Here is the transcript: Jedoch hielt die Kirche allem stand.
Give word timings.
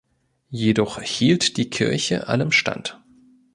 Jedoch 0.49 0.99
hielt 1.03 1.57
die 1.57 1.69
Kirche 1.69 2.25
allem 2.27 2.51
stand. 2.51 2.99